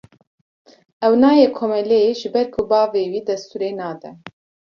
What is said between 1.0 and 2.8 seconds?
Ew nayê komeleyê ji ber ku